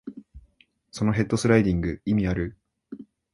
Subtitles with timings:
[0.89, 2.57] そのヘッドスライディング、意味ある？